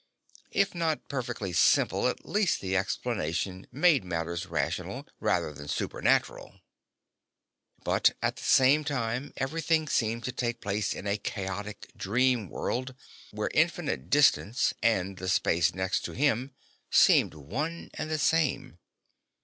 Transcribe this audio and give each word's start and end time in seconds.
If 0.49 0.73
not 0.73 1.07
perfectly 1.09 1.53
simple, 1.53 2.07
at 2.07 2.25
least 2.27 2.59
the 2.59 2.75
explanation 2.75 3.67
made 3.71 4.03
matters 4.03 4.47
rational 4.47 5.05
rather 5.19 5.53
than 5.53 5.67
supernatural. 5.67 6.59
But, 7.83 8.15
at 8.19 8.37
the 8.37 8.83
time, 8.83 9.31
everything 9.37 9.87
seemed 9.87 10.23
to 10.23 10.31
take 10.31 10.59
place 10.59 10.93
in 10.95 11.05
a 11.05 11.17
chaotic 11.19 11.91
dream 11.95 12.49
world 12.49 12.95
where 13.29 13.51
infinite 13.53 14.09
distance 14.09 14.73
and 14.81 15.17
the 15.17 15.29
space 15.29 15.75
next 15.75 15.99
to 16.05 16.13
him 16.13 16.55
seemed 16.89 17.35
one 17.35 17.91
and 17.93 18.09
the 18.09 18.17
same. 18.17 18.79